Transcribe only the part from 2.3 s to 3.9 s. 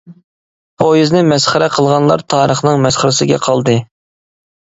تارىخنىڭ مەسخىرىسىگە قالدى.